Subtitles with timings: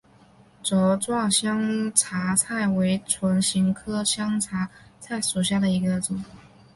[0.63, 4.67] 帚状香茶菜为唇形科香茶
[4.99, 6.23] 菜属下的一个种。